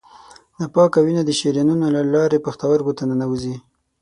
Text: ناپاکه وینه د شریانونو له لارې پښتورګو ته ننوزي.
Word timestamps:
ناپاکه 0.59 0.99
وینه 1.03 1.23
د 1.25 1.31
شریانونو 1.39 1.85
له 1.95 2.01
لارې 2.13 2.43
پښتورګو 2.45 2.91
ته 2.97 3.03
ننوزي. 3.09 3.55